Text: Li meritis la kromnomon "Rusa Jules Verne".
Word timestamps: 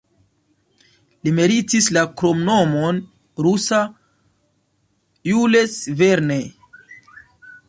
Li 1.27 1.33
meritis 1.39 1.89
la 1.97 2.03
kromnomon 2.21 3.03
"Rusa 3.49 3.83
Jules 5.33 5.79
Verne". 6.03 6.41